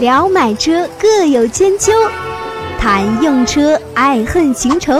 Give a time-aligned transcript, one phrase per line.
[0.00, 1.90] 聊买车各有千秋，
[2.78, 4.92] 谈用车爱恨情仇。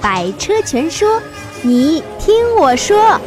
[0.00, 1.20] 百车全说，
[1.60, 3.20] 你听我说。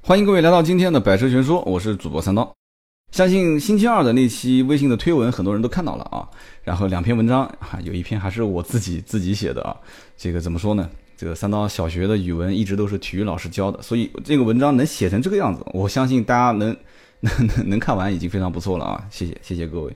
[0.00, 2.52] 欢迎各位来到今天的百车全说，我是主播三刀。
[3.12, 6.26] 相信星期二的那期微信的推文，很多人都看到了啊。
[6.64, 9.76] 然后两篇文章啊，有一篇还是我自己自己写的啊。
[10.16, 10.90] 这个怎么说呢？
[11.16, 16.76] 这个三刀小学的语文一直都是体育老师教的，所以这个文章能写成这个样子，我相信大家能
[17.20, 19.02] 能能能看完已经非常不错了啊！
[19.10, 19.92] 谢谢谢谢各位。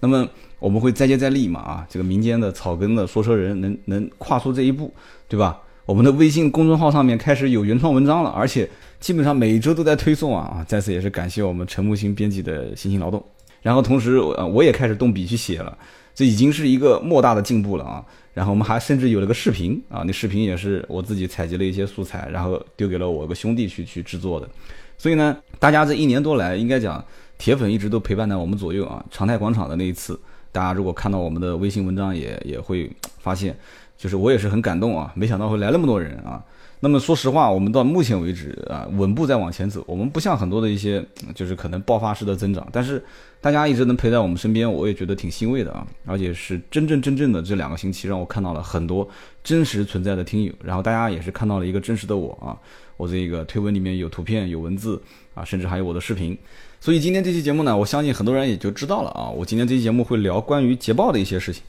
[0.00, 1.86] 那么我们会再接再厉嘛啊！
[1.88, 4.92] 这个民间的草根的说车人能能跨出这一步，
[5.28, 5.60] 对吧？
[5.86, 10.64] 我们的微信公众号上面开始有原创文章了，而且基本上每周都在推送啊啊！
[10.66, 13.24] 再次也是感谢我们陈木星编辑的辛勤劳动。
[13.62, 15.78] 然后同时我也开始动笔去写了，
[16.14, 18.04] 这已经是一个莫大的进步了啊！
[18.32, 24.48] 然后我们还甚至有了个视频啊，那视频也是我自己采集了一些素材，然后丢给了我一个兄弟去去制作的。
[24.96, 27.04] 所以呢，大家这一年多来，应该讲
[27.36, 29.04] 铁粉一直都陪伴在我们左右啊。
[29.10, 30.18] 长泰广场的那一次，
[30.52, 33.56] 大家如果看到我们的微信文章，也也会发现，
[33.98, 36.42] 就是我也是很感动啊，没想到会来那么多人啊。
[36.84, 39.82] 那么说实话，我们到目前为止啊，稳步在往前走。
[39.86, 41.02] 我们不像很多的一些，
[41.34, 43.02] 就是可能爆发式的增长，但是
[43.40, 45.86] 大家一直能陪在我们身边，我也觉得挺欣慰的啊。
[46.04, 49.08] 而且是真正真正正的这两个星期，让我看到了很多
[49.42, 52.52] 真实存在的听友，然后大家也是看到了一个真实的我啊。
[52.98, 56.36] 我这个推文里面有图片、有文字啊，甚至还有我的视频。
[56.80, 59.30] 所以今天这期节目呢，我相信很多人也就知道了啊。
[59.30, 61.62] 我今天这期节目会聊关于捷豹的一些事情。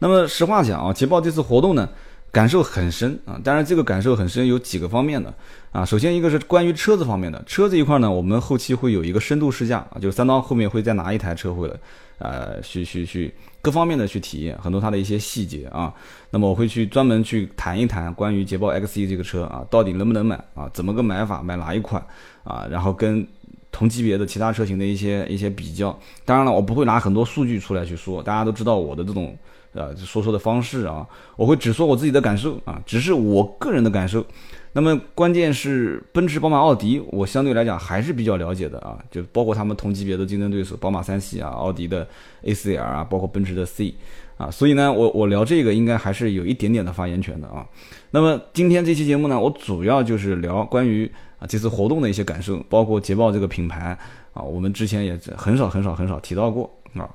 [0.00, 1.88] 那么实话讲啊，捷豹这次活动呢。
[2.36, 5.32] 感受很深啊，当然这个感受很深有几个方面的
[5.72, 5.82] 啊。
[5.86, 11.74] 首先一个是关于车子方面的，车这一块呢，我们后期会有一个深度试驾啊，就三刀后面会再拿一台车回来，
[12.18, 15.90] 呃，去去去各方面的去体验很多它的一些细节啊。
[16.28, 22.04] 那么我会去专门去谈一谈关于捷豹 XE 这个车啊，到底能不能买啊，怎么个买法，买哪一款
[22.44, 23.26] 啊，然后跟
[23.72, 25.98] 同级别的其他车型的一些一些比较。
[26.26, 29.34] 当然了，我不会拿很多数据出来去说，大家都知道我的这种。
[29.76, 31.06] 呃，说说的方式啊，
[31.36, 34.24] 我会只说我自己的感受啊，只是我个人的感受。
[34.72, 42.06] 那么关键是奔驰、宝马、奥迪，我相对来讲还是比较了解的啊，就包括他们同级别的竞争对手，宝马三系啊、奥迪的
[42.42, 43.94] A4L 啊，包括奔驰的 C
[44.36, 47.66] 啊，所以呢，我我聊这个应该还是有一点点的发言权的啊。
[48.10, 53.98] 那么今天这期节目呢，我主要就是聊关于啊这次活动的一些感受，包括捷豹这个品牌
[54.34, 56.70] 啊，我们之前也很少很少很少提到过。
[56.96, 57.06] 啊，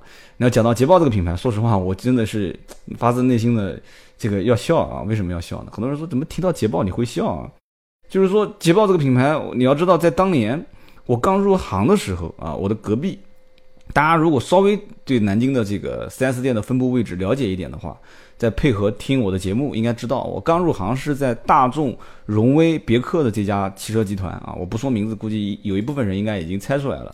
[0.44, 2.60] 那讲到捷豹这个品牌，说实话，我真的是
[2.98, 3.80] 发自内心的
[4.18, 5.04] 这个要笑啊！
[5.04, 5.72] 为什么要笑呢？
[5.72, 7.48] 很多人说怎么提到捷豹你会笑啊？
[8.10, 10.60] 就是说捷豹这个品牌，你要知道，在当年
[11.06, 13.20] 我刚入行的时候啊，我的隔壁，
[13.94, 14.76] 大家如果稍微
[15.06, 17.96] 对南京的这个 4S 店的分布位置了解一点的话，
[18.36, 24.56] 再配合听我的节目，应该知道我刚入行是在大众、荣威、别克的这家汽车集团啊。
[24.60, 27.14] 我不说名字，估计有一部分人应该已经猜出来了。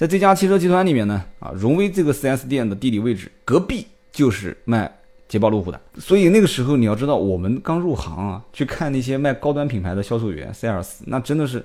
[0.00, 4.90] 在这家汽车集团里面呢，啊，荣威这个 4S 店的地理位置隔壁就是卖
[5.28, 11.62] 捷豹路虎的，所以那个时候你要知道，我们刚入行啊，去看那些卖高端品牌的销售员 sales，那真的是，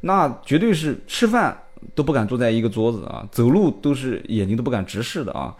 [0.00, 1.56] 那绝对是吃饭
[1.94, 5.54] 都不敢坐在一个桌子啊，走路都是眼睛都不敢直视的啊，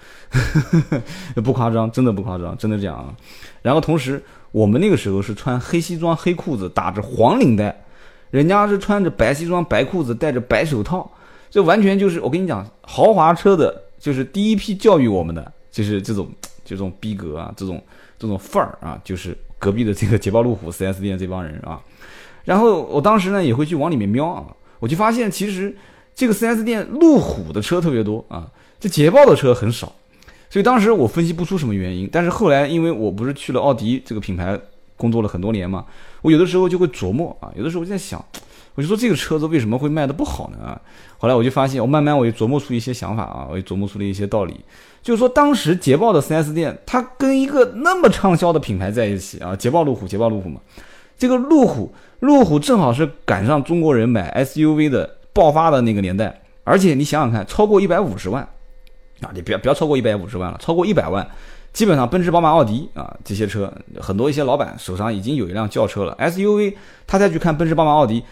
[1.44, 3.14] 不夸张，真的不夸张，真的这样啊。
[3.62, 4.20] 然后同时，
[4.50, 7.84] 我们那个时候是穿黑西装黑裤子，打着黄领带，
[8.32, 11.08] 人家是穿着白西装白裤子，戴着白手套。
[11.50, 16.28] 这完全就是我跟你讲，豪华车的，就是第一批教育我们的，就是这种
[16.64, 17.82] 这种逼格啊，这种
[18.18, 21.80] 这种范儿啊，就是隔壁的这个捷豹路虎 4S 店这帮人啊。
[22.44, 24.46] 然后我当时呢也会去往里面瞄啊，
[24.78, 25.74] 我就发现其实
[26.14, 29.92] 这个 4S 店路虎的车特别多啊，这捷豹的车很少。
[30.48, 34.58] 所以当时我分析不出什么原因，但是后来因为我不是去了奥迪这个品牌
[34.96, 35.84] 工作了很多年嘛，
[36.22, 38.24] 我有的时候就会琢磨啊，有的时候我在想。
[38.76, 40.58] 我就说这个车子为什么会卖的不好呢？
[40.64, 40.80] 啊，
[41.18, 44.60] 后来我就发现，我慢慢我就琢磨出一些想法啊，我就琢磨出了一些道理。
[45.02, 50.60] 就是说，当时捷豹的 4S 店，它跟一个那么畅销的品牌在一起啊，捷豹路虎，捷豹路虎嘛，
[51.16, 58.42] 这个路虎，路虎正好是赶上中国人买 SUV 的爆发的那个年代，而且你想想看，超过一百五十万
[59.22, 61.26] 啊，你不要不要超过一百五十万了，超过一百万，
[61.72, 66.74] 基本上奔驰、宝马、奥迪啊这些车，很多一些老板手上已经有一辆轿车了，SUV，
[67.06, 68.22] 他再去看奔驰、宝马、奥迪。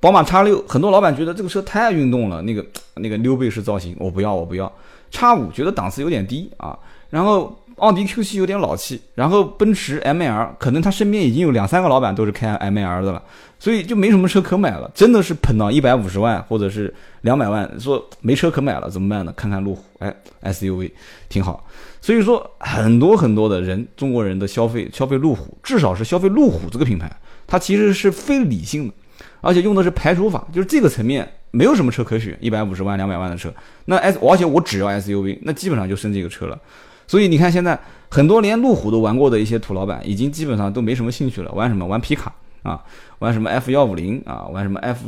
[0.00, 2.64] 宝马叉六，很多老板觉得这个车太运动了，那个
[2.94, 4.72] 那个溜背式造型，我不要，我不要。
[5.10, 6.78] 叉五觉得档次有点低啊，
[7.10, 13.22] 然后奥迪 Q 七有点老气，然后奔驰 ML，可能他身边已经有两三个老板都是开 ML 的了，
[13.58, 19.32] 所以就没什么车可买了，真的是捧到一百五十万或者是两百万，说没车可买了怎么办呢？
[19.36, 20.90] 看看路虎，哎，SUV
[21.28, 21.66] 挺好。
[22.00, 27.10] 所以说很多很多的人，中国人的消费消费路虎，至少是消费路虎这个品牌，
[27.46, 28.94] 它其实是非理性的。
[29.40, 33.52] 而且用的是排除法，就是这个层面没有什么车可选，一百五十万、两百万的车，
[33.86, 36.58] 那 S 而且我只要 SUV，那基本上就剩这个车了。
[37.06, 37.78] 所以你看，现在
[38.10, 41.86] 很多连路虎都玩过的一些土老板，已经基本上都没什么兴趣了，玩什么？
[41.86, 42.30] 玩皮卡
[42.62, 42.82] 啊，
[43.20, 45.00] 玩什么 F 幺五零啊，玩什么 F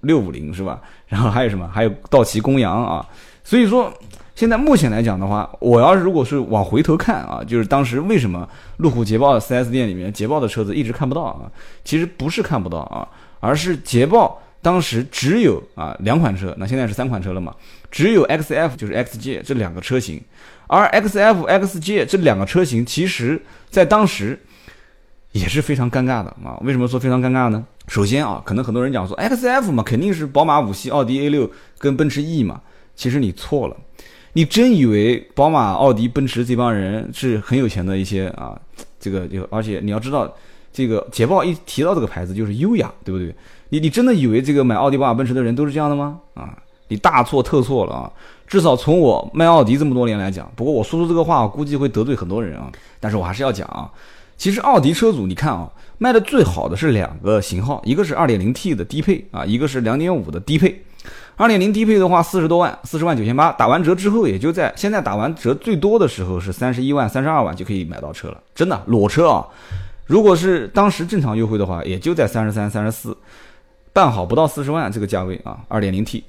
[0.00, 0.80] 六五零是吧？
[1.06, 1.68] 然后还有什么？
[1.68, 3.06] 还有道奇公羊啊。
[3.42, 3.92] 所以说，
[4.34, 8.48] 现在目前来讲的话，我要是如果是往回头看啊，就是当时为什么
[8.78, 11.52] 路虎捷豹的 4S 店里面捷豹的车子一直看不到啊？
[11.84, 13.06] 其实不是看不到啊，
[13.44, 17.54] 而是捷豹当时只有啊两款车，那现在是三款车了嘛，
[17.90, 20.18] 只有 XF 就是 XJ 这两个车型。
[20.66, 23.38] 而 XF、XJ 这两个车型，其实
[23.68, 24.40] 在当时
[25.32, 26.56] 也是非常尴尬的啊。
[26.62, 27.62] 为什么说非常尴尬呢？
[27.86, 32.62] 首先啊，可能很多人讲说 XF 嘛，肯定是宝马五系、奥迪 A 六跟奔驰 E 嘛。
[32.96, 33.76] 其实你错了，
[34.32, 38.58] 你真以为宝马、奥迪、奔驰这帮人是很有钱的一些啊？
[38.98, 40.34] 这个就而且你要知道，
[40.74, 43.34] 这个捷豹一提到这个牌子就是优雅，对不对？
[43.70, 46.18] 你你真的以为这个买奥迪、宝马、奔驰的人都是这样的吗？
[46.34, 46.58] 啊？
[46.88, 48.12] 你大错特错了啊！
[48.46, 52.70] 至少从我卖奥迪这么多年来讲，不过我说出这个话，我估计会得罪很多人啊。
[53.00, 53.90] 但是我还是要讲啊。
[54.36, 55.66] 其实奥迪车主，你看啊，
[55.96, 60.84] 卖的最好的是两个型号，一个是 2.0T 的低配啊，一个是2.5的低配。
[61.38, 69.46] 2.0低配的话，四十多万，四十万九千八，打完折之后也就在现在打完折最多的时候是三十一万、三十二万就可以买到车了，真的裸车啊！
[70.06, 73.16] 如果是当时正常优惠的话，也就在三十三、三十四，
[73.92, 76.22] 办好不到四十万这个价位啊，2.0T。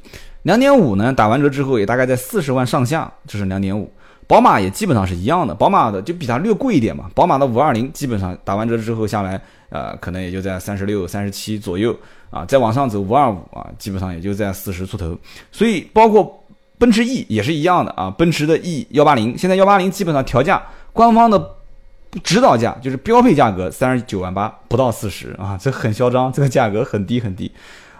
[0.44, 3.92] 两点五呢，打完折之后也大概在四十万上下，这是两点五。
[4.27, 7.10] 宝马也基本上是一样的，宝马的就比它略贵一点嘛。
[7.13, 9.39] 宝马的五二零基本上打完折之后下来，
[9.69, 11.95] 呃，可能也就在三十六、三十七左右
[12.30, 12.45] 啊。
[12.45, 15.16] 再往上走，五二五啊，基本上也就在四十出头。
[15.51, 16.44] 所以包括
[16.77, 21.38] 奔驰 E 也是一样的啊，奔驰的 E 幺八零，现在幺八零基本上调价，官方的
[22.24, 27.52] 指导价就是标配价格三十九万八，不到四十啊，这很嚣张，这个价格很低很低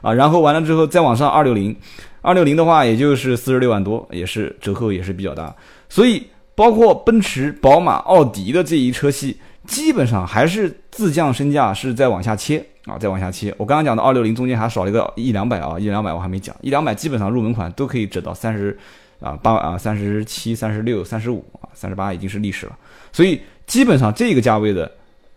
[0.02, 0.13] 啊。
[0.13, 1.75] 然后完了之后再往上二六零。
[2.22, 5.56] 二六零的话，也就是四十六万多，也是折扣也是比较大，
[5.88, 6.25] 所以
[6.56, 9.38] 包括奔驰、宝马、奥迪的这一车系，
[9.68, 13.54] 基本上还是自降身价是在往下切啊，再往下切。
[13.60, 18.75] 我刚刚讲的二六零中间还少了一个一两百啊，一两百我还没讲，一两百基本上入门款都可以折到三十
[19.19, 22.75] 啊八啊三十七、三十六、三十五啊，三十八已经是历史了。
[23.12, 24.92] 所以基本上这个价位的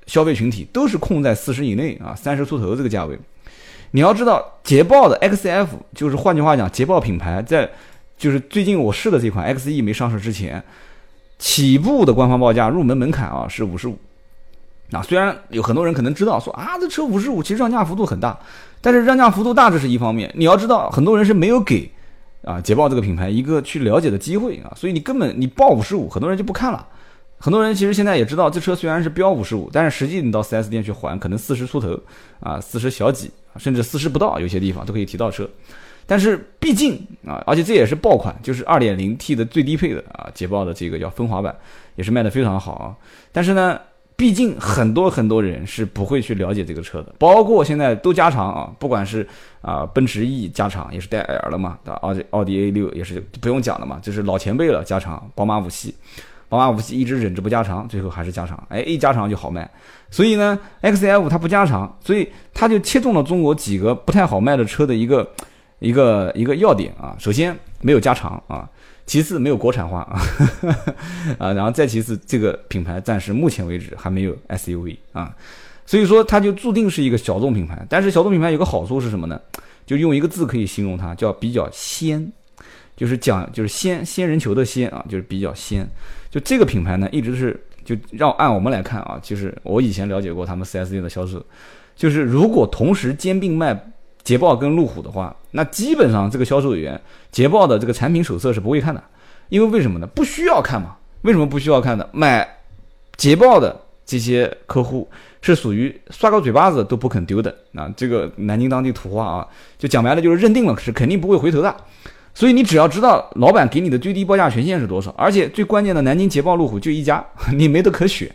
[0.06, 3.18] 消费群体都是控在四十以内啊，三十出头这个价位。
[3.92, 7.68] 你要知道，捷豹的 XF 就是换句话讲，捷豹品牌在
[8.18, 10.62] 就是最近我试的这款 XE 没上市之前，
[11.38, 13.98] 起步的官方报价入门门槛啊是五十五。
[14.92, 18.38] 啊，虽然有很多人可能知道说啊，这车五十五其实让价幅度很大，
[18.80, 21.90] 但是让价幅度大这是一方面，你要知道很多人是没有给
[22.42, 26.86] 啊捷豹这个品牌一个去了解的机会啊，所以你根本你报五十五，很多人就不看了。
[27.38, 31.98] 很多人其实现在也知道，这车虽然是标五十五，但是实际你到 4S 店去还，可能四十出头
[32.40, 35.48] 啊，四十小几，甚至四十不到，有些地方都可以提到车。
[36.04, 41.54] 但是毕竟啊，而且这也是爆款，就是 2.0T 的最低配的啊，捷豹的这个叫风华版，
[41.96, 42.96] 也是卖的非常好啊。
[43.30, 43.78] 但是呢，
[44.16, 49.24] 毕竟很多很多人是不会去了解这个车的，包括现在都加长啊，不管是
[49.60, 55.94] 啊奔驰 E 加长也是带 L 了嘛，奥迪奥迪 A 六也是不用讲了嘛，就是老前辈了加长，宝马五系。
[56.48, 58.62] 宝马五系一直忍着不加长，最后还是加长。
[58.70, 59.70] 哎，一加长就好卖。
[60.10, 65.30] 所以呢，XF 它不加长，所以它就切中了中国几个不太好卖的车的一个
[65.78, 67.14] 一个一个要点啊。
[67.18, 68.66] 首先没有加长啊，
[69.04, 70.20] 其次没有国产化啊，
[71.38, 75.34] 啊，然后再其次这个品牌暂时目前为止还没有 SUV 啊，
[75.84, 77.86] 所以说它就注定是一个小众品牌。
[77.90, 79.38] 但是小众品牌有个好处是什么呢？
[79.84, 82.32] 就用一个字可以形容它，叫比较鲜。
[82.98, 85.88] 就是讲就是仙仙人球的仙啊，就是比较仙。
[86.28, 91.40] 就这个品牌呢，一直是就让按我们来看啊，就是我以前了解过他们 4S 店的销售，
[91.94, 93.92] 就是如果同时兼并卖
[94.24, 97.00] 捷豹跟路虎的话，那基本上这个销售员
[97.30, 99.00] 捷豹的这个产品手册是不会看的，
[99.48, 100.06] 因为为什么呢？
[100.08, 100.96] 不需要看嘛。
[101.22, 102.06] 为什么不需要看呢？
[102.12, 102.46] 买
[103.16, 105.08] 捷豹的这些客户
[105.40, 107.92] 是属于刷个嘴巴子都不肯丢的啊。
[107.96, 111.74] 这个南京当地土话啊，就讲白了就是认定了是肯定不会回头的。
[112.38, 118.30] 所以你只要知道老板给你的最低报价权限是多少，而且最关键的南京捷豹路虎就一家， 你没得可选，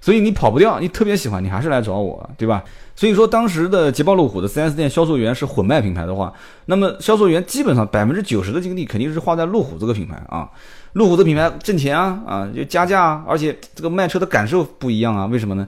[0.00, 0.78] 所以你跑不掉。
[0.78, 2.62] 你特别喜欢，你还是来找我，对吧？
[2.94, 6.32] 所以说当时的捷豹路虎的 4S 店销售员是混卖品牌的话，
[6.66, 10.48] 那么销售员基本上百分之九十的精力肯定是花在路虎这个品牌啊，
[10.92, 15.66] 路虎的品牌挣钱啊啊就加价啊，而且这个卖车的感受不一样啊，为什么呢？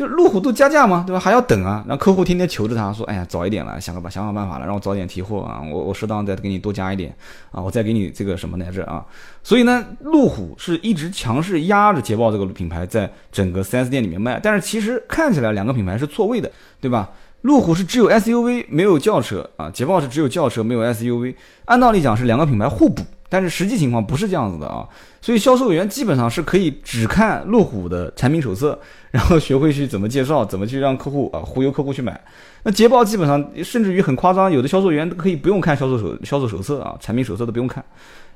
[0.00, 1.20] 就路虎都加价嘛，对吧？
[1.20, 7.14] 还要等啊，让客户天天求着他说：“哎呀，早一点了，想个办想想办法了，让我早点提货啊，我我适当再给你多加一点
[7.50, 9.04] 啊，我再给你这个什么来着啊？”
[9.44, 17.10] 所以呢，路虎是一直强势压着捷豹这个品牌在整个 4S 店里面卖，但是其实看起来两个品牌是错位的，对吧？
[17.42, 21.34] 路虎是只有 SUV 没有轿车啊，捷豹是只有轿车没有 SUV。
[21.66, 24.86] 按道理讲是两个品牌互补，但是实际情况不是这样子的啊。
[25.22, 28.78] 所以销售员基本上是可以只看路虎的产品手册，
[29.10, 32.20] 然后学会去怎么介绍，怎么去让客户啊忽悠客户去买。
[32.64, 37.82] 那捷豹基本上甚至于很夸张，有的销售员都可以不用看销售手销售手册啊，产品手册都不用看，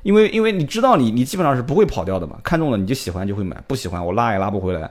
[0.03, 4.91] 因为因为你知道你你基本上是不会跑掉的嘛，看中了你就喜欢就会买，不喜欢我拉也拉不回来。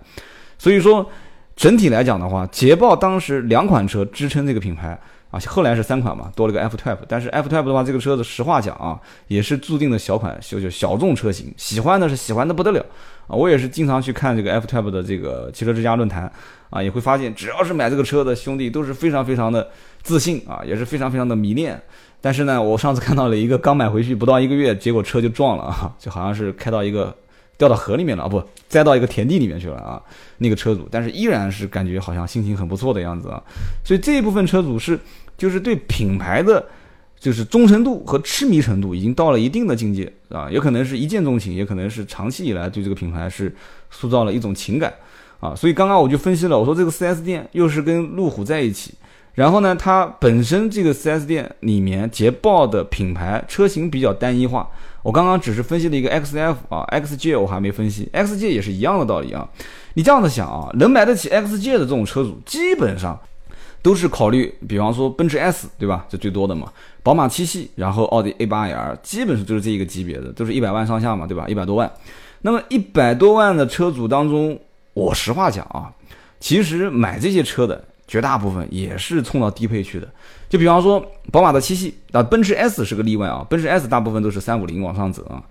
[0.60, 1.10] 所以说。
[1.56, 5.00] 整体来讲的话，捷豹当时两款车支撑这个品牌
[5.34, 7.00] 啊，后来是三款嘛，多了个 F Type。
[7.08, 12.86] 但是 F Type 的话，这个车子实话讲啊，也是注定的小款，就就小众车型，喜欢的是喜欢的不得了
[13.26, 13.34] 啊。
[13.36, 16.32] 我也是经常去看这个 F Type 的这个汽车之家论坛
[16.70, 19.68] 啊，也会发现，只要是买这个车的兄弟都是非常非常的
[20.04, 21.82] 自信啊，也是非常非常的迷恋。
[22.22, 27.14] 但是呢，我上次看到了一个刚买回去不到一个月，结果车就撞了啊，就好像是开到一个。
[27.58, 30.02] 掉到河里面了啊，不栽到一个田地里面去了啊，
[30.40, 33.42] 那个车主，但是依然是感觉好像心情很不错的样子啊，
[33.86, 35.00] 所以这一部分车主是
[35.38, 36.66] 就是对品牌的
[37.20, 43.56] 就是忠诚度和痴迷程度已经到了一定的境界啊，有可能是一见钟情，也可能是长期以来对这个品牌是
[43.90, 44.94] 塑造了一种情感
[45.40, 48.94] 啊，所以刚刚我就分析了，我说这个 4S 店又是跟路虎在一起，
[49.36, 54.68] 然后呢，它本身这个 4S 店里面捷豹的品牌车型比较单一化。
[55.04, 59.48] 我刚刚只是分析了一个 XF 啊，XJ 我还没分析，XJ 也是一样的道理啊。
[59.94, 63.20] 你这样子想啊，能买得起 XJ 的这种车主，基本上
[63.82, 66.06] 都是考虑，比方说奔驰 S 对吧？
[66.08, 66.72] 这最多的嘛，
[67.04, 71.46] 宝马七系，然后奥迪 A8L，基本上就是这一个级别的，都是一百万上下嘛，对吧？
[71.50, 71.92] 一百多万。
[72.42, 74.58] 那么一百多万的车主当中，
[74.94, 75.92] 我实话讲啊，
[76.40, 77.84] 其实买这些车的。
[78.08, 80.08] 绝大部分也是冲到低配去的，
[80.50, 85.42] 就比方说宝马的七系啊，奔驰 S 是个例外啊，奔驰 S 大部分都是三五零往上走啊。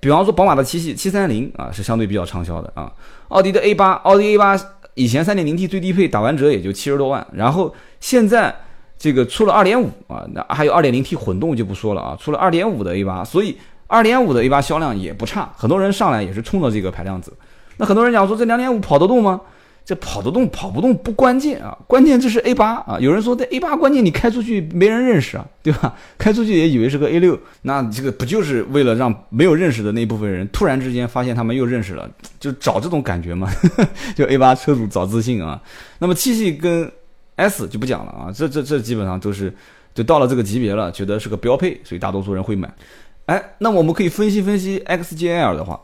[0.00, 2.92] 比方说宝马的七系七三零啊，是相对比较畅销的啊。
[3.28, 4.60] 奥迪的 A 八，奥迪 A 八
[4.94, 8.54] 以前三点零 T 最低配打完折也就七十多万，然后现在
[8.98, 17.32] 这个出了二点五啊，那还有二点零 T 混动就不说了啊，出了二点五的 A 八，所以二点五的 A 八销量也不差，很多人上来也是冲着这个排量走。
[17.78, 19.40] 那很多人讲说这两点五跑得动吗？
[19.84, 22.98] 这跑得动跑不动不关键啊，关键这是 A 八啊。
[22.98, 25.94] 有人说这 A 八关键你开出去没人认识啊，对吧？
[26.16, 32.10] 开出去也以为是个 A 六，那这个不就是为了让没有认识的那部分人突然之间发现他们又认识了，
[32.40, 33.50] 就找这种感觉嘛？
[34.16, 35.60] 就 A 八车主找自信啊。
[35.98, 36.90] 那么七系跟
[37.36, 39.52] S 就不讲了啊，这这这基本上都是
[39.94, 42.72] 就到了这个级别了，觉得是个标配，所以大多数人会买。
[43.26, 45.80] 哎，那我们可以分析分析 XJL 的话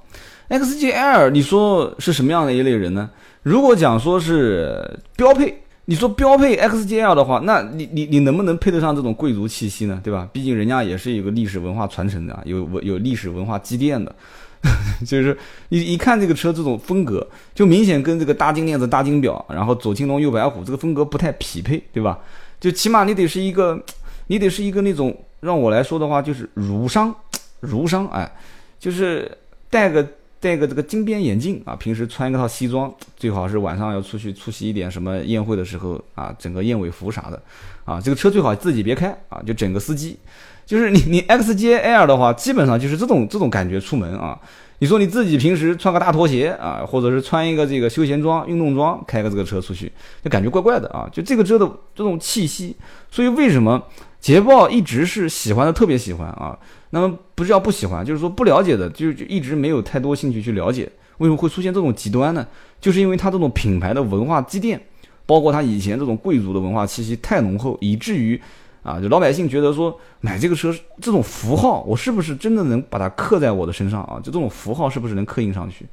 [0.49, 3.11] ，XJL 你说是什么样的一类人呢？
[3.43, 9.99] 如果讲说是标配，你说标配 XJL 的话，那你你你能不能配得上这种贵族气息呢？
[10.05, 10.29] 对吧？
[10.33, 14.15] 毕竟人家也是有个历史文化传承的，有有历史文化积淀的，
[15.07, 15.37] 就是
[15.71, 22.19] 一一看这个车这种风格，就明显跟这个大金链子、大金表，然后左青龙右白虎这个风格不太匹配，对吧？
[22.61, 23.83] 就起码你得是一个，
[24.27, 27.15] 你得是一个那种让我来说的话，就是儒商，
[27.61, 28.31] 儒商，哎，
[28.79, 29.31] 就是
[29.71, 30.07] 带个。
[30.41, 37.41] 戴个这个金边眼镜啊，平时穿一套西装，最好是晚上要出去出席一点什么宴会的时候啊，整个燕尾服啥的，
[37.85, 40.17] 啊，这个车最好自己别开啊，就整个司机，
[40.65, 44.41] 就是你你 XJL 的话，基本上就是这种这种感觉出门啊，
[44.79, 49.93] 你说你自己平时穿个大拖鞋啊，或者是穿一个这个休闲装、运动装，开个这个车出去，
[50.25, 52.75] 就感觉怪怪的啊，就这个车的这种气息，
[53.11, 53.83] 所以为什么
[54.19, 56.59] 捷豹一直是喜欢的特别喜欢啊？
[56.91, 62.47] 那么不是叫不喜欢，就是说不了解的，就就一直没有太多兴趣去了解，为什么会出现这种极端呢？
[62.81, 64.81] 就是因为它这种品牌的文化积淀，
[65.25, 68.41] 包括它以前这种贵族的文化气息太浓厚，以至于
[68.83, 74.17] 啊，就老百姓觉得说买这个车这种符号，我是不是真的能把它刻在我的身上啊？
[74.17, 75.87] 就这种符号是不是能刻印上去？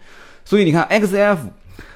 [0.43, 1.37] 所以你看 XF、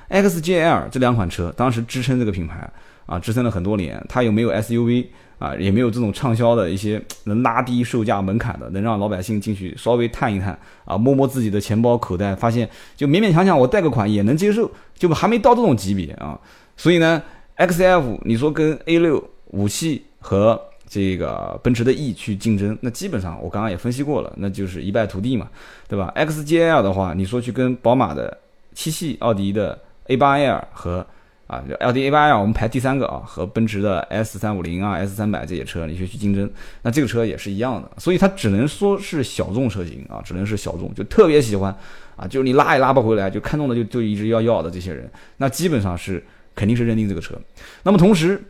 [0.09, 2.69] XJL 这两款车当时支撑这个品牌
[3.07, 5.07] 啊，支撑了很多年，它有没有 SUV？
[5.41, 16.39] 啊，也没有这种畅销的一些能拉低售价门槛的，能让老百姓进去稍微探一探啊，摸摸自己的钱包口袋，发现就勉勉强强我贷个款也能接受，就还没到这种级别啊。
[16.77, 17.19] 所以呢
[17.57, 25.49] ，XF 你说跟 A 六五系和这个奔驰的 E 去竞争，那基本上我刚刚也分析过了，那就是一败涂地嘛，
[25.87, 28.37] 对吧？XJL 的话，你说去跟宝马的
[28.75, 31.05] 七系、奥迪的 A8L 和
[31.51, 36.49] 啊，L D A 八 L 我们排第三个啊，和奔驰的 S 三五零啊、S 三百这些车，你去去竞争，
[36.81, 41.75] 那这个车也是一样的，所以它只能说是小众车型啊，只能是小众，就特别喜欢
[42.15, 46.23] 啊，就是你拉也拉不回来，就看中的就就一直要要的这些人，那基本上是
[46.55, 47.35] 肯定是认定这个车。
[47.83, 48.41] 那么同时，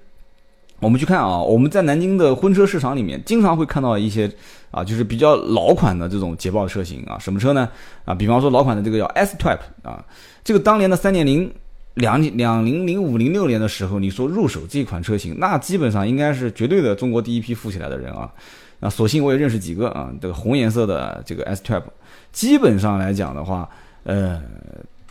[0.80, 4.32] 我们去看啊，我们在南京的婚车市场里面，经常会看到一些
[4.70, 7.68] 啊，就是比较老款的这种捷豹车型啊，什么车呢？
[8.06, 10.06] 啊，比方说老款的这个叫 S Type 啊，
[10.44, 11.52] 这个当年的三点零。
[11.96, 18.32] 两两零零五零六年的时候，你说入手这款车型，那基本上应该是绝对的中国第一批富起来的人啊。
[18.80, 21.84] 啊，所幸我也认识几个啊，这个红颜色的这个 S Type，
[22.32, 23.70] 基本上来讲的话，
[24.06, 24.42] 呃，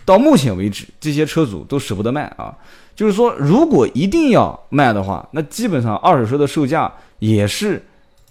[0.05, 2.53] 到目前为止，这些车主都舍不得卖啊。
[2.97, 7.81] 就是说，如果一定要卖的话，那基本上二手车的售价也是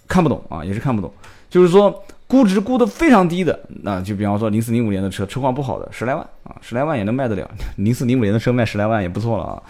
[0.06, 1.10] 看不懂啊，也是看不懂。
[1.48, 7.50] 就是说，估值估的非常低的，那就比方说零四零五年的车，车况不好的，十来万啊，十来万也能卖得了。
[7.74, 9.60] 零四零五年的车卖十来万也不错了啊。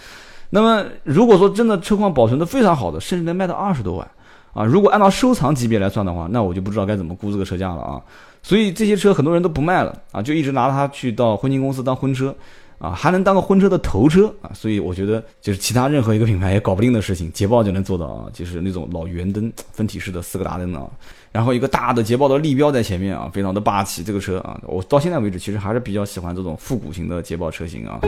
[0.51, 4.07] 那么，如果说真的车况保存的非常好的，甚至能卖到二十多万。
[4.53, 8.03] 啊，如果按照收藏级别来算的话，那我就不知道该怎么估这个车价了啊。
[8.43, 12.35] 所以这些车很多人都不卖了啊，就一直拿它去到婚庆公司当婚车，
[12.81, 14.51] 啊，还能当个婚车的头车啊。
[14.53, 20.89] 所以我觉得就是其他任何一个品牌也搞不定的事情，捷豹就能做到啊，就是那种老圆灯分体式的四个大灯啊，
[21.31, 24.03] 然后一个大的捷豹的立标在前面啊，非常的霸气。
[24.03, 28.01] 这个车啊，我到现在为止其实还是比较喜欢这种复古型的捷豹车型啊。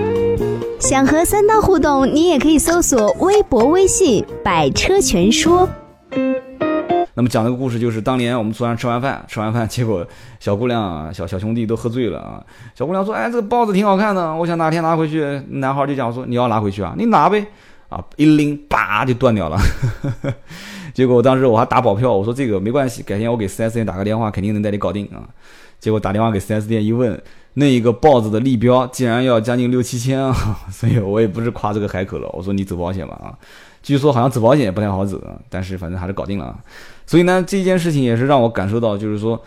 [0.80, 5.68] 想和三刀互动，你也可以搜索微博、微信“百车全说”。
[7.14, 10.06] 那么讲这个故事，就是当年我们突然吃完饭，吃完饭，结果
[10.40, 12.42] 小姑娘、啊、小小兄弟都喝醉了啊。
[12.74, 16.94] 小姑娘说：“哎，这个包子挺好看的，我想哪天拿回去。”男孩就讲说：“你要拿回去啊？
[16.96, 17.46] 你拿呗。”
[17.90, 19.58] 啊，一拎，叭就断掉了。
[20.94, 25.28] 结果当时我还打保票，我说这个没关系，改天我给 4S 店打个电话，肯定能带你搞定啊。
[25.78, 30.34] 结果打电话给 4S 店一问，那一个豹子的立标竟然要将近六七千啊，
[30.72, 33.36] 所以我也不是夸这个海口了，我说你走保险吧啊。
[33.82, 36.56] 据说好像走保险也不太好走，但是反正还是搞定了啊。
[37.06, 39.40] 所以呢，这件事情也是让我感受到，就是说，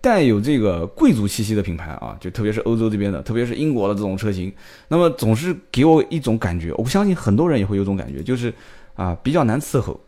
[0.00, 4.52] 带有这个贵族气息的品牌啊，就特别是欧洲这边的，特别是英国的这种车型，
[4.88, 8.52] 那么总是给我一种感觉，我不相信很多人也会有种感觉，就是
[8.94, 9.98] 啊，比较难伺候，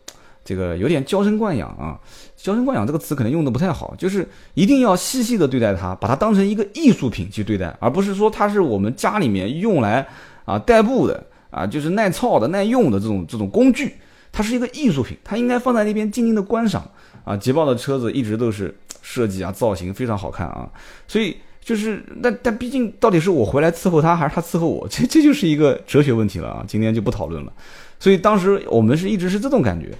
[0.45, 1.99] 这个有点娇生惯养啊。
[2.37, 10.07] 娇生惯养这个词可能用的不太好，就是一定要细细的对待它，把它当成一个艺术品去对待，而不是说它是我们家里面用来
[10.45, 13.95] 啊代步的啊，就是耐操的、耐用的这种这种工具。
[14.31, 16.89] 它是一个艺术品，它应该放在那边静静的观赏
[17.23, 17.35] 啊。
[17.35, 20.69] 捷豹的车子一直都是设计啊，造型非常好看啊。
[21.07, 26.63] 所以就是，但但毕竟到底是我回来伺候他，还是他伺候我， 这这就是一个哲学问题了啊。
[26.67, 27.53] 今天就不讨论了。
[27.99, 29.91] 所以当时我们是一直是这种感觉。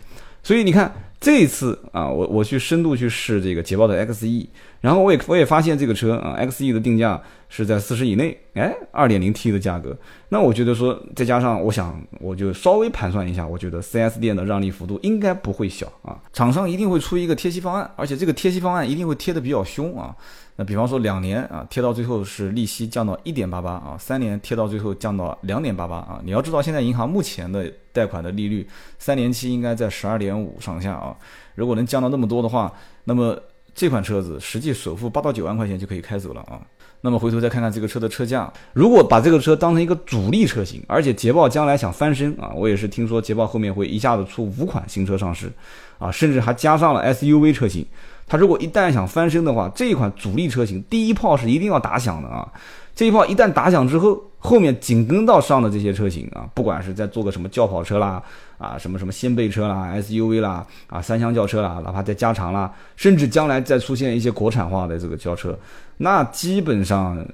[0.43, 4.47] 所以你看这一次啊，我我去深度去试这个捷豹的 XE，
[4.80, 9.97] 然后我也我也发现这个车啊，XE 的定价是在四十以内，哎，二点零 T 的价格。
[10.30, 16.17] 那我觉得说，再加上我想，我就稍微盘算一下，我觉得 4S 店的让利幅度应该不会小啊。
[16.32, 20.15] 厂商一定会出一个贴息方案，而且这个贴息方案一定会贴的比较凶啊。
[20.56, 26.21] 那比方说两年啊，贴到最后是利息降到一点八八啊，三年贴到最后降到两点八八啊。
[26.23, 28.65] 你要知道，现在银行目前的贷款的利率，
[28.97, 31.13] 三年期应该在十二点五上下啊。
[31.55, 33.38] 如果能降到那么多的话，那么
[33.75, 36.62] 这款车子实际首付八到九万块钱就可以开走了啊。
[37.01, 45.51] 那么回头再看看这个车的车价，如果把这个车当成一个主力车型，而且捷豹将来想翻身啊，我也是听说捷豹后面会一下子出五款新车上市，
[45.97, 47.85] 啊，甚至还加上了 SUV 车型。
[48.27, 52.47] 它如果一旦想翻身的话，这一款主力车型第一炮是一定要打响的啊。
[52.95, 58.21] 这一炮一旦打响之后，后面紧跟到上的这些车型啊，不管是在做个什么轿跑车啦，
[58.58, 65.58] 啊什么什么掀背车啦、SUV 啦，啊三厢轿车啦，哪怕再加长啦，甚至将来再出现一些国产化的这个轿车，
[65.97, 67.25] 那基本上。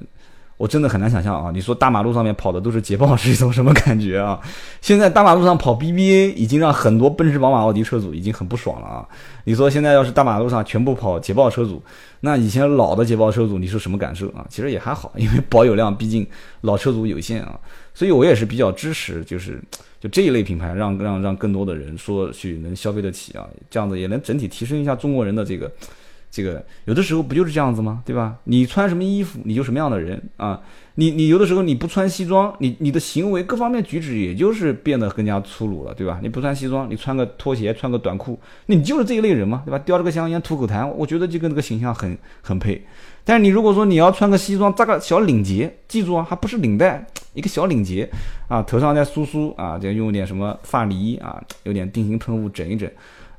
[0.57, 1.51] 我真的很难想象啊！
[1.53, 4.39] 你说大马路上面跑的都是捷豹是一种什么感觉啊？
[4.79, 9.05] 现在大马路上跑 BBA 已经让很多奔驰、宝马、奥迪车主已经很不爽了啊！
[9.43, 11.83] 你说现在要是大马路上全部跑捷豹车主，
[12.21, 14.45] 那以前老的捷豹车主你是什么感受啊？
[14.49, 16.25] 其实也还好，因为保有量毕竟
[16.61, 17.59] 老车主有限啊，
[17.93, 19.61] 所以我也是比较支持，就是
[19.99, 25.69] 就这一类品牌，让让让更多的人说去能消费得起啊，这样子也能整体提升一下中国人的这个。
[26.35, 28.03] 这个有的时候不就是这样子吗？
[28.05, 28.35] 对吧？
[28.43, 30.59] 你穿什么衣服，你就什么样的人啊？
[30.95, 36.19] 你你有的时候你不穿西装，你你的行为各方面举止也就是变得更加粗鲁了，对吧？
[36.21, 39.79] 你不穿西装，你穿个拖鞋，穿个短裤，你就是这一类人嘛，对吧？
[39.79, 42.85] 叼着个香烟吐口痰，我觉得就跟这个形象很很配。
[43.23, 48.09] 但是你如果说你要穿个西装，扎个小领结，记住啊，还不是领带，一个小领结
[48.49, 52.89] 啊，头上再梳梳啊，再用点什么发泥啊，有点定型喷雾整一整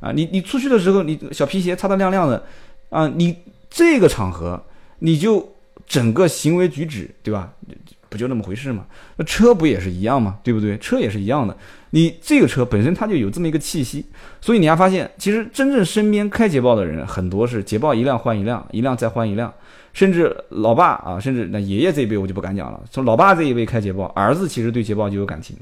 [0.01, 2.43] 啊，你你出去的时候，你小皮鞋擦得亮亮的。
[2.91, 3.37] 啊，你
[3.69, 4.63] 这个场合，
[5.01, 7.53] 你就整个行为举止，对吧？
[8.09, 8.87] 不就那么回事吗？
[9.17, 10.39] 那车不也是一样吗？
[10.43, 10.79] 对不对？
[10.79, 11.57] 车也是一样的。
[11.91, 14.05] 你这个车本身它就有这么一个气息，
[14.41, 19.53] 所以你还发现，其实真正身边开捷豹的人很多是捷豹一辆换一辆，一辆再换一辆，
[19.93, 22.81] 甚至老爸啊，甚至那爷爷这一辈我就不敢讲了。
[22.91, 25.57] 从老爸这一辈开捷豹，儿子其实对捷豹就有感情。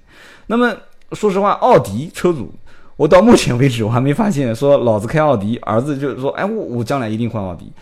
[0.46, 0.76] 那么
[1.12, 2.52] 说实话，奥迪车主。
[2.96, 7.72] 我到目前为止，我还没发现说老子开奥迪，儿子就是说，哎，我我将来一定换奥迪，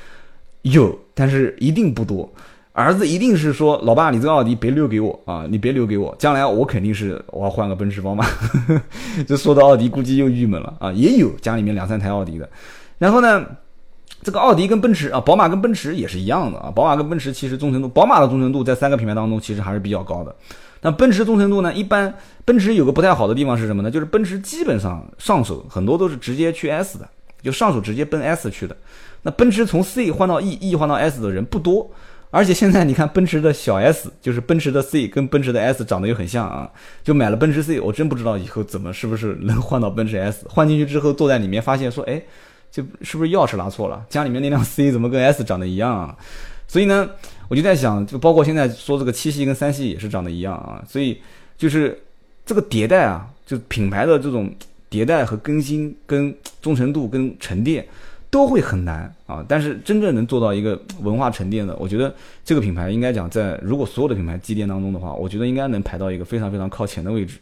[0.62, 2.31] 有，但是一定不多
[2.72, 8.25] 儿子一定是说，老爸，你这个奥迪别留给我啊，你别留给我，将来我肯定是我要换个奔驰、宝马。
[9.29, 10.90] 这说到奥迪，估计又郁闷了啊。
[10.92, 12.48] 也有家里面两三台奥迪的，
[12.96, 13.44] 然后呢，
[14.22, 16.72] 这个奥迪跟奔驰啊，宝马跟奔驰也是一样的啊。
[16.75, 20.35] 宝马跟奔驰其实忠诚度，宝马的忠诚度在三个品牌当中其实还是比较高的。
[20.83, 22.12] 那奔驰忠诚度呢，一般
[22.45, 23.90] 奔驰有个不太好的地方是什么呢？
[23.90, 27.09] 就是奔驰基本上上手很多都是直接去 S 的，
[27.42, 28.77] 就上手直接奔 S 去的。
[29.23, 31.90] 那奔驰从 C 换到 E，E 换到 S 的人不多。
[32.35, 36.68] 而且现在你看，奔驰的小 S 就是奔驰的 C，跟奔驰的 S 长得又很像啊。
[37.05, 40.47] 就买了奔驰 C，我真不知道以后怎么是不是能换到奔驰 S。
[40.49, 42.23] 换进去之后坐在里面，发现说，哎，
[42.71, 44.03] 就是不是钥匙拿错了？
[44.09, 46.16] 家里面那辆 C 怎么跟 S 长得一样啊？
[46.66, 47.07] 所以呢，
[47.53, 50.83] 我就在想，就包括现在说这个七系跟三系也是长得一样啊。
[50.88, 51.21] 所以
[51.59, 52.03] 就是
[52.47, 54.51] 这个迭代啊，就品牌的这种
[54.91, 57.87] 迭代和更新、跟忠诚度、跟沉淀。
[58.31, 67.37] 都会很难啊，但是真正能做到一个文化沉淀的，我觉得这个品牌应该讲在如果所有的品牌积淀当中的话，我觉得应该能排到一个非常非常靠前的位置。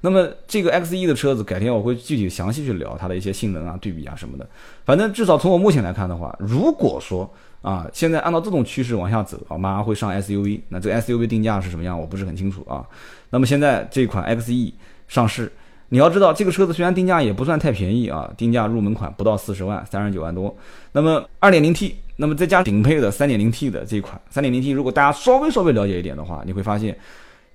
[0.00, 4.48] 那么这个 X 一的车子，改天我会具体详细去聊它的一些性能啊、对比啊什么的。
[4.84, 7.30] 反正至少从我目前来看的话，如果说
[7.62, 12.84] 啊，现在按照这种趋势往下走啊，马上会上 SUV，那这个 SUV 定价是什么样，我不是很清楚啊。
[13.30, 14.74] 那么现在这款 X 一
[15.08, 15.50] 上市。
[15.92, 20.56] 你要知道，这个车子虽然定价也不算太便宜啊，定价入门款不到四十万，三十九万多。
[20.92, 26.96] 那么二点零 T，那么再加顶配的三点零 T 的这款三点零 T，如果大家稍微稍微了解一点的话，你会发现，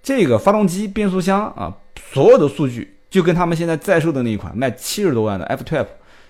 [0.03, 1.73] 这个发动机、变速箱啊，
[2.11, 5.87] 所有的数据就跟他们现在在售的那一款卖七十多万的 F Type。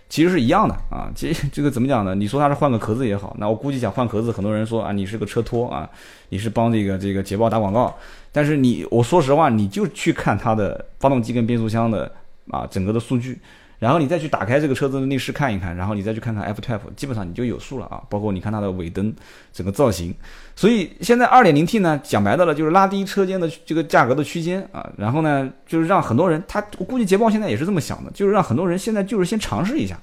[0.07, 2.13] 其实是一样的啊， 其实这个怎么讲呢？
[2.13, 5.89] 你说它是换个壳子也好，那我估计想换壳子，很多人说啊，你是个车托啊，
[6.29, 7.91] 你是帮这个这个捷豹打广告。
[8.31, 12.09] 但是你，我说实话，你就去看它的发动机跟变速箱的
[12.51, 13.39] 啊整个的数据。
[13.77, 18.01] 然后你再去打开这个车子的内饰看一看，然后你再去看看 F Type，基本上你就有数了啊。
[18.09, 19.13] 包括你看它的尾灯，
[19.51, 20.15] 整个造型。
[20.55, 24.89] 所以现在 2.0T 呢，讲白的了就是拉低车间的这个价格的区间啊。
[24.97, 29.99] 然后呢，就是让很多人，他我估计捷豹现在也是这么想的，就是让很多人现在就是先尝试一下，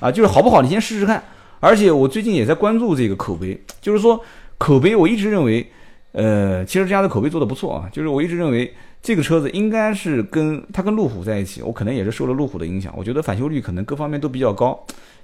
[0.00, 1.22] 啊，就是好不好你先试试看。
[1.60, 4.18] 而且我最近也在关注这个口碑，就是说
[4.56, 5.70] 口碑我一直认为，
[6.12, 8.72] 呃，其实这家的口碑做的不错啊，就是我一直认为。
[9.02, 12.92] 这个车子应该是跟它跟路虎在一起，我可能也是受了路虎的影响。
[12.96, 14.78] 我觉得返修率可能各方面都比较高，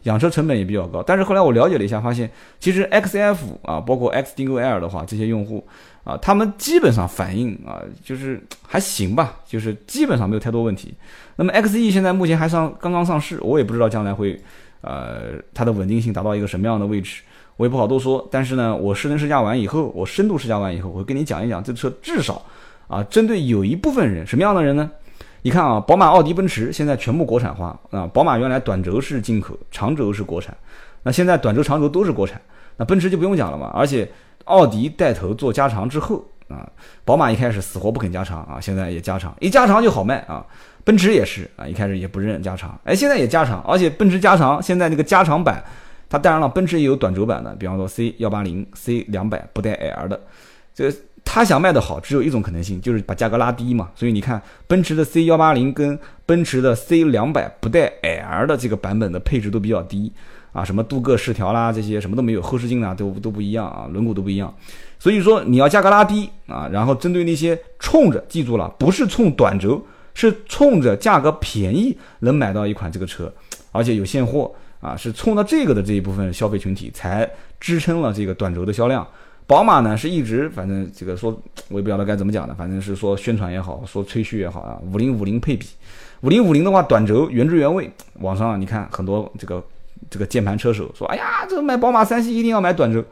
[0.05, 1.03] 养车成本也比较高。
[1.03, 5.63] 但是后来我了解了一下，发现其实 XF 啊，包括 X Dingo L 的话，这些用户
[6.05, 10.95] 啊，他们基本上反应啊，就是还行吧，就是基本上没有太多问题。
[11.37, 14.41] 那么 XE 现在目前还上刚刚上市，我也不知道将来会
[14.81, 17.21] 呃它的稳定性达到一个什么样的位置，
[17.59, 18.27] 我也不好多说。
[18.33, 22.43] 但是呢，我试乘试驾完以后，我深度试驾完以后，我会跟你讲一讲这车至少。
[22.89, 24.91] 啊，针对有一部分人，什么样的人呢？
[25.43, 28.05] 你看啊，宝马、奥迪、奔驰现在全部国产化啊。
[28.13, 30.57] 宝马原来短轴是进口，长轴是国产，
[31.05, 32.41] 那现在短轴、长轴都是国产。
[32.77, 33.71] 那奔驰就不用讲了嘛。
[33.73, 34.11] 而且
[34.45, 36.69] 奥迪带头做加长之后啊，
[37.05, 40.45] 宝马一开始死活不肯加长啊，现在也加长，一加长就好卖啊。
[40.83, 45.63] 奔驰也是啊，一开始也不认加长，哎，现在也加长，而且奔驰加长现在那个加长版，
[46.09, 50.21] 它当然了，奔驰也有短轴版的，比方说 C 幺八零、C 两百不带 L 的，
[50.75, 50.93] 这。
[51.29, 53.91] 他想卖的好，只有一种可能性，就是把价格拉低嘛。
[53.95, 60.11] 所以你看，奔驰的 C 幺八零跟奔驰的 C 两百不带 L 的这个版本的配置都比较低
[60.53, 64.55] 啊，什么镀铬饰条啦，这些什么都没有，后视镜啊都都不一样啊，轮毂都不一样。
[64.99, 69.85] 所以说你要价格拉低啊，然后针对那些冲着记住了，不是冲短轴，
[70.15, 73.31] 是冲着价格便宜能买到一款这个车，
[73.73, 77.29] 而且有现货啊，是冲到这个的这一部分消费群体才
[77.61, 79.07] 支撑了这个短轴的销量。
[79.47, 81.31] 宝马呢是一直反正这个说，
[81.69, 84.77] 我也不晓得该怎么讲的，反正是说宣传也好，说吹嘘也好啊。
[84.93, 85.69] 五零五零配比，
[86.23, 87.89] 五零五零的话短轴原汁原味。
[88.21, 89.63] 网上你看很多这个
[90.11, 93.05] 这个键盘车手说，哎呀，这个买宝马三系一定要买短轴。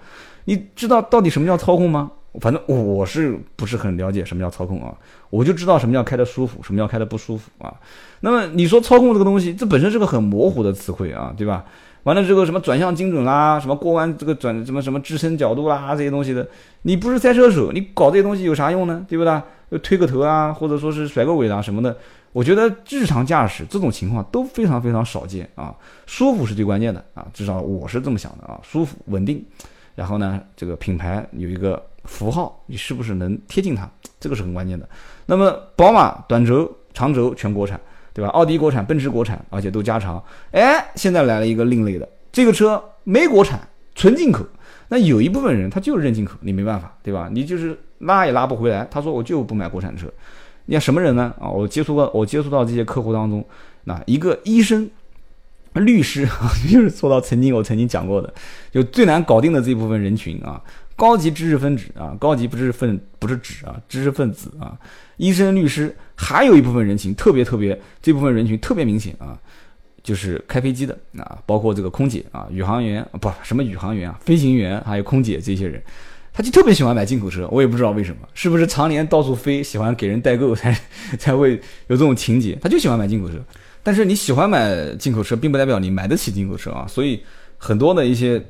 [0.46, 2.10] 你知道到底什么叫操控吗？
[2.40, 4.92] 反正我是不是很了解什么叫操控啊？
[5.30, 7.72] 我就知道什么叫开的舒服，什么叫开的不舒服啊。
[8.20, 11.64] 那么你说操控这个东西，这本身是个很模糊的词汇啊，对吧？
[12.04, 16.46] 完了之后，什么转向精准啦，什么过弯这个转什么什么支撑角度啦，这些东西的，
[16.82, 19.04] 你不是赛车手，你搞这些东西有啥用呢？
[19.08, 19.78] 对不对？
[19.78, 21.96] 推个头啊，或者说是甩个尾啊什么的，
[22.32, 25.74] 我觉得日常驾驶这种情况都非常非常少见啊。
[26.06, 29.42] 舒服是最关键的啊，至少我是这么想的啊，舒服稳定，
[29.94, 33.90] 然后呢，这个品牌有一个符号，你是不是能贴近它？
[34.20, 34.86] 这个是很关键的。
[35.24, 37.80] 那么宝马短轴、长轴全国产。
[38.14, 38.30] 对吧？
[38.30, 40.22] 奥迪国产，奔驰国产，而且都加长。
[40.52, 43.60] 哎，现在来了一个另类的，这个车没国产，
[43.94, 44.46] 纯进口。
[44.88, 47.28] 那有一部分人他就是认进口，你没办法，对吧？
[47.30, 48.86] 你就是拉也拉不回来。
[48.90, 50.06] 他说我就不买国产车。
[50.66, 51.34] 你看什么人呢？
[51.40, 53.44] 啊，我接触过我接触到这些客户当中，
[53.84, 54.88] 那一个医生、
[55.72, 58.32] 律师啊， 就是说到曾经我曾经讲过的，
[58.70, 60.62] 就最难搞定的这部分人群啊，
[60.96, 64.78] 高级知识分子啊，高级知识分不是指啊，知识分子啊，
[65.16, 69.36] 医生、律师，还有一部分人群特别特别，这部分人群特别明显啊，
[70.04, 75.82] 就是开飞机的啊，包括这个空姐啊、宇航员不什么宇航员啊、飞行员，还有空姐这些人，
[76.32, 80.72] 他就特别喜欢买进口车，我也不知道为什么，是不是常年到处飞，喜欢给人代购才
[81.18, 81.54] 才会
[81.88, 83.34] 有这种情节，他就喜欢买进口车。
[83.82, 87.20] 但是你喜欢买进口车，并不代表你买得起进口车啊，所以
[87.58, 88.40] 很多的一些。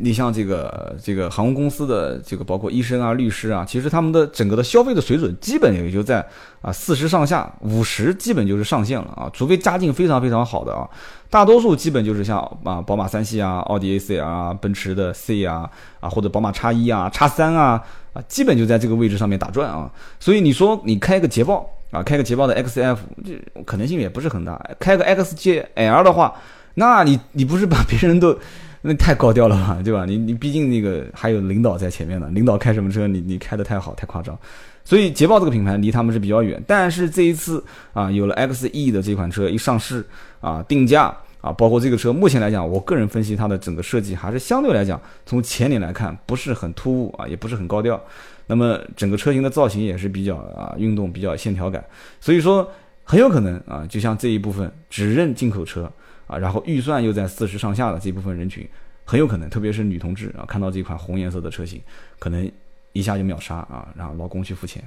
[0.00, 6.26] 你像这个这个航空公司的这个包括医生啊、律师啊，其实他们的整个的消费的水准基本也就在
[6.62, 10.88] 啊四十上下，五十基本就是上限了啊，除非家境非常非常好的啊，
[11.28, 15.68] 大多数基本就是像啊宝马三系啊、奥迪 A 四啊、奔驰的 C 啊
[16.00, 17.82] 啊或者宝马叉一啊、叉三啊
[18.14, 19.90] 啊，基本就在这个位置上面打转啊。
[20.18, 24.58] 所以你说你开个捷豹啊，开个捷豹的 XF，这可能性也不是很大。
[24.80, 26.34] 开个 XJL 的话，
[26.76, 28.38] 那你你不是把别人都。
[28.84, 30.04] 那太高调了吧， 对吧？
[30.04, 34.36] 你你毕竟那个还有领导在前面呢，领导开什么车，你你开的太好太夸张，
[34.84, 36.60] 所以捷豹这个品牌离他们是比较远。
[36.66, 40.04] 但是这一次啊，有了 XE 的这款车一上市
[40.40, 48.02] 啊，定价啊，包括这个车目前来讲，我个人分析它的整个设计还是相对来讲，从前脸来看不是很突兀啊，也不是很高调。
[48.48, 51.84] 那么整个车型的造型也是比较啊运动，比较线条感，
[52.20, 52.68] 所以说
[53.04, 55.88] 很有可能啊，就像这一部分只认进口车。
[56.26, 58.66] 啊，然后预算又在四十上下的这部分人群，
[59.04, 61.80] 很有可能，特别是女同志啊，看到这款红颜色的车型，
[62.18, 62.50] 可能
[62.92, 64.82] 一下就秒杀啊，然后老公去付钱。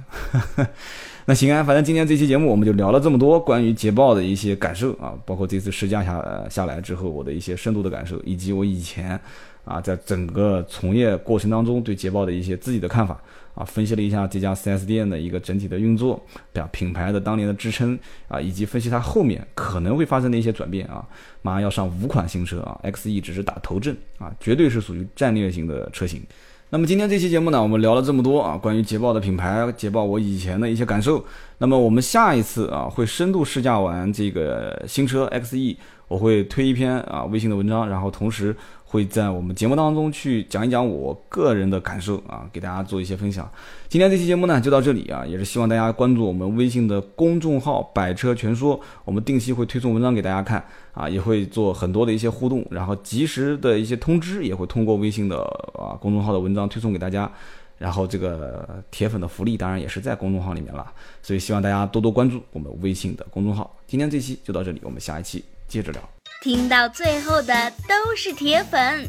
[1.26, 9.20] 那行啊，反正今天这期节目我们就聊了这么多关于捷豹的一些感受啊，包括这次试驾下下来之后我的一些深度的感受，以及我以前
[9.64, 13.20] 啊在整个从业过程当中对捷豹的一些自己的看法。
[13.56, 16.68] 啊，分析了一下这家 4S 店的一个整体的运作，对吧？
[16.70, 21.02] 品牌的当年的支撑啊，以及分析它后面可能会发生的一些转变啊。
[21.40, 26.22] 马上要上五款新车啊，XE 只是打头阵啊，绝对是属于战略型的车型。
[26.68, 31.24] 那么今天这期节目呢，我们聊了这么多啊，关于捷豹的品牌，捷豹我以前的一些感受。
[31.56, 35.76] 那么我们下一次啊，会深度试驾完这个新车 XE，
[36.08, 38.54] 我会推一篇啊微信的文章，然后同时。
[38.88, 43.50] 会在我们节目当中去讲一讲我个人的感受啊，给大家做一些分享。
[43.88, 55.42] 今天这期节目呢就到这里啊，也是希望大家关注我们微信的公众号“百车全说”，我们定期会推送文章给大家看啊，也会做很多的一些互动，然后及时的一些通知也会通过微信的
[55.74, 57.30] 啊公众号的文章推送给大家。
[57.78, 63.76] 然后这个铁粉的福利当然也是在公众号里面了，所以希望大家多多关注我们微信的公众号。
[63.86, 66.15] 今天这期就到这里，我们下一期接着聊。
[66.46, 69.04] 听到最后的都是铁粉，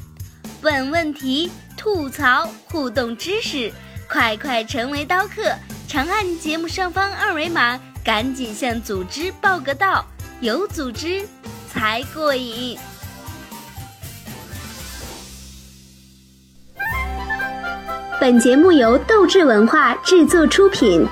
[0.64, 3.72] 问问题、吐槽、互动知识，
[4.10, 5.54] 快快成为刀客！
[5.88, 10.04] 长按节目上方二维码，赶紧向组织报个到，
[10.42, 11.28] 有组织
[11.72, 12.76] 才过瘾。
[18.20, 21.08] 本节目由斗志文化制作出品。